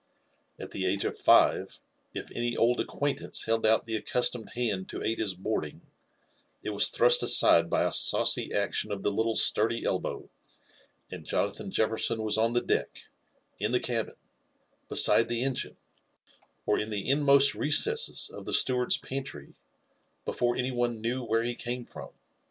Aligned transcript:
At 0.59 0.71
the 0.71 0.87
age 0.87 1.05
of 1.05 1.15
five, 1.15 1.79
if 2.15 2.29
aiiy 2.29 2.57
old 2.57 2.81
acquaintance 2.81 3.43
held 3.45 3.67
out 3.67 3.85
the 3.85 3.95
accustomed 3.95 4.53
hktid 4.55 4.87
to 4.87 5.03
aid 5.03 5.19
his 5.19 5.35
boarding, 5.35 5.81
it 6.63 6.69
waii 6.69 6.91
thrust 6.91 7.21
aside 7.21 7.69
by 7.69 7.83
a 7.83 7.93
saucy 7.93 8.51
action 8.51 8.91
of 8.91 9.03
the 9.03 9.11
little 9.11 9.35
itiirdy 9.35 9.83
elboW, 9.83 10.27
dnd 11.11 11.25
Jonathan' 11.27 11.69
JeBersoh 11.69 12.17
was 12.17 12.37
6h 12.39 12.53
the 12.55 12.61
deck, 12.61 13.03
in 13.59 13.73
the 13.73 13.79
^blily 13.79 14.15
beside 14.89 15.29
the 15.29 15.43
engine, 15.43 15.77
or 16.65 16.79
in 16.79 16.89
the 16.89 17.07
immost 17.07 17.53
recessed 17.53 18.31
of 18.31 18.47
the 18.47 18.53
stei^^rd'i 18.53 19.03
pantry, 19.03 19.53
before 20.25 20.55
any 20.55 20.71
one 20.71 20.99
knew 21.01 21.23
where 21.23 21.43
he 21.43 21.53
came 21.53 21.85
from. 21.85 22.09